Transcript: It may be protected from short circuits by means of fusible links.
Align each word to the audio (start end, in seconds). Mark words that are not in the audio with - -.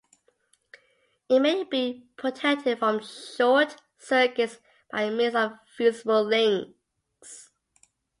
It 1.29 1.39
may 1.41 1.63
be 1.63 2.07
protected 2.17 2.79
from 2.79 3.03
short 3.03 3.79
circuits 3.99 4.57
by 4.91 5.11
means 5.11 5.35
of 5.35 5.59
fusible 5.77 6.23
links. 6.23 7.51